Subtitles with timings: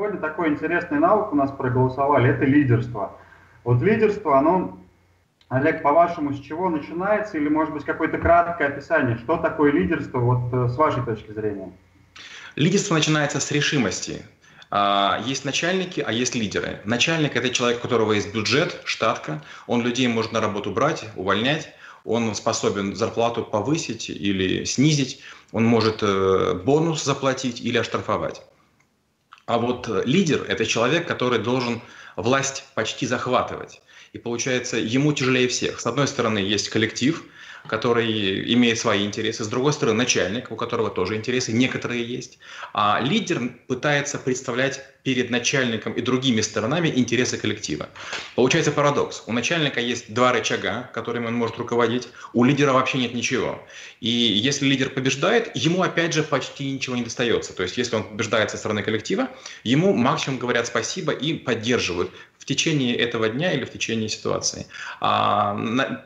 [0.00, 3.18] сегодня такой интересный навык у нас проголосовали, это лидерство.
[3.64, 4.78] Вот лидерство, оно,
[5.50, 7.36] Олег, по-вашему, с чего начинается?
[7.36, 11.70] Или, может быть, какое-то краткое описание, что такое лидерство, вот э, с вашей точки зрения?
[12.56, 14.22] Лидерство начинается с решимости.
[14.70, 16.80] А, есть начальники, а есть лидеры.
[16.86, 21.74] Начальник– это человек, у которого есть бюджет, штатка, он людей может на работу брать, увольнять,
[22.06, 25.20] он способен зарплату повысить или снизить,
[25.52, 28.40] он может э, бонус заплатить или оштрафовать.
[29.50, 31.82] А вот э, лидер– это человек, который должен
[32.14, 33.82] власть почти захватывать.
[34.12, 35.80] И получается, ему тяжелее всех.
[35.80, 37.24] С одной стороны, есть коллектив–
[37.66, 42.38] который имеет свои интересы, с другой стороны начальник, у которого тоже интересы, некоторые есть.
[42.72, 47.88] А лидер пытается представлять перед начальником и другими сторонами интересы коллектива.
[48.34, 49.24] Получается парадокс.
[49.26, 53.62] У начальника есть два рычага, которыми он может руководить, у лидера вообще нет ничего.
[54.00, 57.54] И если лидер побеждает, ему опять же почти ничего не достается.
[57.54, 59.28] То есть если он побеждает со стороны коллектива,
[59.64, 64.66] ему максимум говорят спасибо и поддерживают в течение этого дня или в течение ситуации.
[65.00, 65.56] А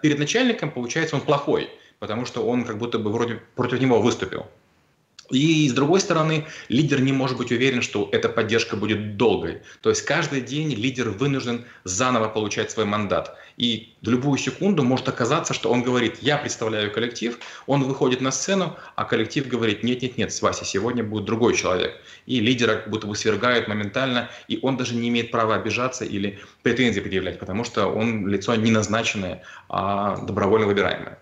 [0.02, 4.46] перед начальником, получается, он плохой, потому что он как будто бы вроде против него выступил.
[5.30, 9.62] И с другой стороны, лидер не может быть уверен, что эта поддержка будет долгой.
[9.80, 13.36] То есть каждый день лидер вынужден заново получать свой мандат.
[13.56, 18.32] И в любую секунду может оказаться, что он говорит, я представляю коллектив, он выходит на
[18.32, 21.94] сцену, а коллектив говорит, нет-нет-нет, Вася, сегодня будет другой человек.
[22.26, 27.00] И лидера будто бы свергают моментально, и он даже не имеет права обижаться или претензии
[27.00, 31.18] предъявлять, потому что он лицо не назначенное, а добровольно выбираемое.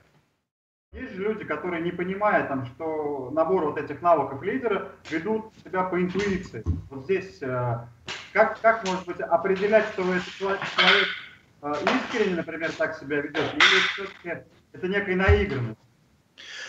[0.92, 5.84] Есть же люди, которые, не понимая, там, что набор вот этих навыков лидера, ведут себя
[5.84, 6.62] по интуиции.
[6.90, 7.86] Вот здесь э,
[8.34, 11.08] как, как, может быть, определять, что этот человек, человек
[11.62, 15.80] э, искренне, например, так себя ведет, или все-таки это некая наигранность?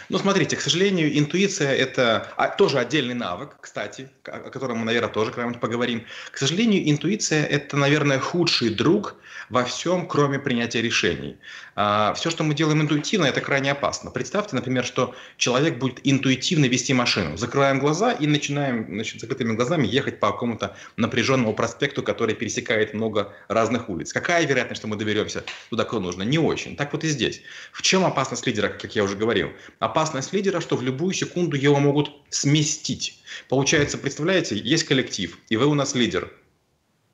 [0.10, 5.10] Ну, смотрите, к сожалению, интуиция– это а, тоже отдельный навык, кстати, о котором мы, наверное,
[5.10, 6.06] тоже когда-нибудь поговорим.
[6.32, 9.16] К сожалению, интуиция– это, наверное, худший друг
[9.50, 11.38] во всем, кроме принятия решений.
[11.76, 14.12] А, все, что мы делаем интуитивно, это крайне опасно.
[14.12, 17.38] Представьте, например, что человек будет интуитивно вести машину.
[17.38, 23.34] Закрываем глаза и начинаем значит, закрытыми глазами ехать по какому-то напряженному проспекту, который пересекает много
[23.48, 24.14] разных улиц.
[24.14, 26.24] Какая вероятность, что мы доберемся туда, куда нужно?
[26.24, 26.76] Не очень.
[26.76, 27.42] Так вот и здесь.
[27.72, 29.53] В чем опасность лидера, как я уже говорил?
[29.80, 33.22] Опасность лидера, что в любую секунду его могут сместить.
[33.50, 36.32] Получается, представляете, есть коллектив, и вы у нас лидер.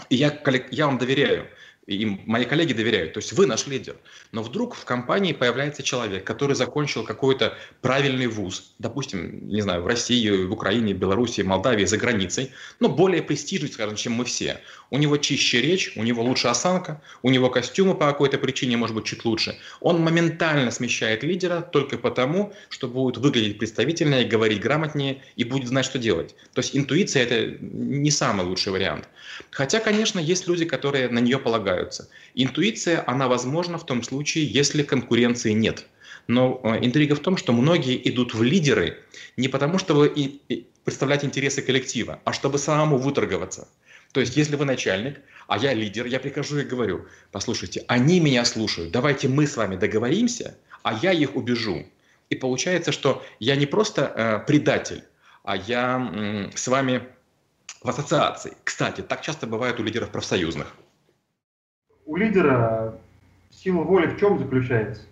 [0.10, 0.42] И я,
[0.72, 1.48] я вам доверяю
[1.90, 3.14] и мои коллеги доверяют.
[3.14, 3.96] То есть вы наш лидер.
[4.32, 9.88] Но вдруг в компании появляется человек, который закончил какой-то правильный вуз, допустим, не знаю, в
[9.88, 14.62] России, в Украине, Беларуси, Молдавии, за границей, но более престижный, скажем, чем мы все.
[14.92, 18.96] У него чище речь, у него лучше осанка, у него костюмы по какой-то причине, может
[18.96, 19.58] быть, чуть лучше.
[19.82, 25.86] Он моментально смещает лидера только потому, что будет выглядеть представительнее, говорить грамотнее и будет знать,
[25.86, 26.36] что делать.
[26.54, 29.08] То есть интуиция– это не самый лучший вариант.
[29.52, 32.10] Хотя, конечно, есть люди, которые на нее полагают развиваются.
[32.36, 35.86] Интуиция, она возможна в том случае, если конкуренции нет.
[36.28, 38.98] Но э, интрига в том, что многие идут в лидеры
[39.38, 40.14] не потому, чтобы
[40.84, 43.68] представлять интересы коллектива, а чтобы самому выторговаться.
[44.12, 48.46] То есть, если вы начальник, а я лидер, я прихожу и говорю, послушайте, они меня
[48.46, 51.86] слушают, давайте мы с вами договоримся, а я их убежу.
[52.32, 55.04] И получается, что я не просто э, предатель,
[55.44, 57.02] а я э, с вами
[57.84, 58.54] в ассоциации.
[58.64, 60.76] Кстати, так часто бывает у лидеров профсоюзных
[62.10, 62.96] у лидера
[63.52, 65.04] сила воли в чем заключается?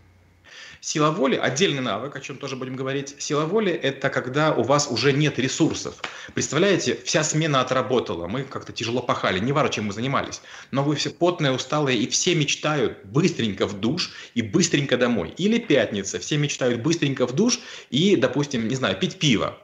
[0.81, 3.15] Сила воли– отдельный навык, о чем тоже будем говорить.
[3.19, 6.01] Сила воли– это когда у вас уже нет ресурсов.
[6.33, 10.41] Представляете, вся смена отработала, мы как-то тяжело пахали, не важно, чем мы занимались.
[10.71, 15.33] Но вы все потные, усталые, и все мечтают быстренько в душ и быстренько домой.
[15.37, 17.59] Или пятница, все мечтают быстренько в душ
[17.89, 19.57] и, допустим, не знаю, пить пиво.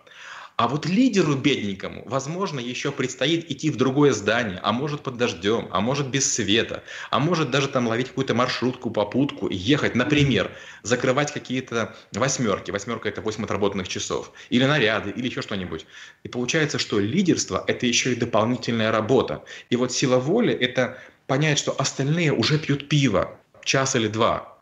[0.55, 5.67] А вот лидеру бедненькому, возможно, еще предстоит идти в другое здание, а может под дождем,
[5.71, 10.51] а может без света, а может даже там ловить какую-то маршрутку, попутку и ехать, например,
[10.83, 12.69] закрывать какие-то восьмерки.
[12.69, 14.31] Восьмерка– это 8 отработанных часов.
[14.49, 15.87] Или наряды, или еще что-нибудь.
[16.23, 19.43] И получается, что лидерство– это еще и дополнительная работа.
[19.71, 24.52] И вот сила воли– это понять, что остальные уже пьют пиво час или два,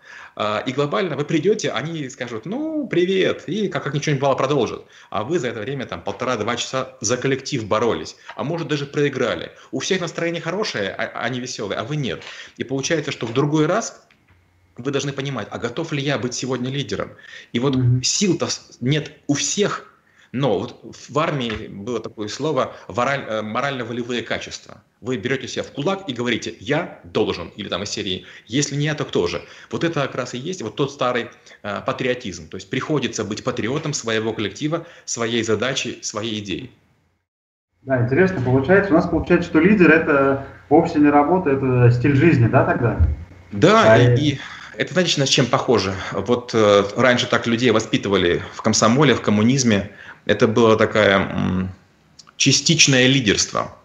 [0.66, 4.86] и глобально вы придете, они скажут, ну, привет, и как, как ничего не было продолжат.
[5.10, 9.52] А вы за это время там полтора-два часа за коллектив боролись, а может даже проиграли.
[9.72, 12.24] У всех настроение хорошее, а, они веселые, а вы нет.
[12.58, 14.08] И получается, что в другой раз
[14.78, 17.12] вы должны понимать, а готов ли я быть сегодня лидером?
[17.52, 18.04] И вот mm-hmm.
[18.04, 18.48] сил-то
[18.80, 19.91] нет у всех,
[20.32, 24.82] но вот в армии было такое слово э, морально-волевые качества.
[25.02, 28.86] Вы берете себя в кулак и говорите «я должен» или там из серии «если не
[28.86, 29.42] я, то кто же?».
[29.72, 31.28] Вот это как раз и есть вот тот старый
[31.64, 32.48] э, патриотизм.
[32.48, 36.72] То есть приходится быть патриотом своего коллектива, своей задачи, своей идеи.
[37.82, 38.92] Да, интересно получается.
[38.92, 42.98] У нас получается, что лидер это вовсе не работа, это стиль жизни, да, тогда?
[43.52, 44.40] Да, а и, и
[44.78, 45.94] это, знаете, на чем похоже?
[46.14, 49.92] Вот э, раньше так людей воспитывали в комсомоле, в коммунизме.
[50.26, 51.70] Это было такое
[52.38, 53.78] частичное лидерство.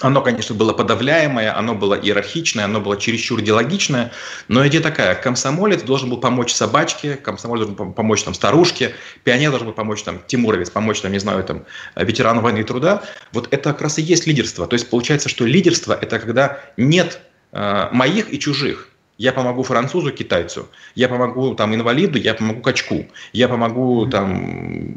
[0.00, 4.10] Оно, конечно, было подавляемое, оно было иерархичное, оно было чересчур идеологичное,
[4.48, 9.68] но идея такая, комсомолец должен был помочь собачке, комсомолец должен помочь там старушке, пионер должен
[9.68, 11.64] был помочь там Тимуровец, помочь там, не знаю, там
[11.94, 13.04] ветерану войны и труда.
[13.30, 14.66] Вот это как раз и есть лидерство.
[14.66, 17.20] То есть получается, что лидерство– это когда нет
[17.52, 18.88] э, моих и чужих.
[19.18, 24.94] Я помогу французу, китайцу, я помогу там инвалиду, я помогу качку, я помогу там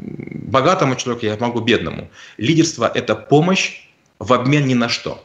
[0.50, 2.08] богатому человеку, я помогу бедному.
[2.36, 3.88] Лидерство– это помощь
[4.18, 5.24] в обмен ни на что.